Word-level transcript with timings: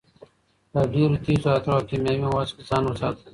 له 0.73 0.81
ډېرو 0.93 1.15
تېزو 1.23 1.47
عطرو 1.55 1.73
او 1.77 1.81
کیمیاوي 1.89 2.23
موادو 2.25 2.49
څخه 2.57 2.61
ځان 2.69 2.83
وساتئ. 2.85 3.23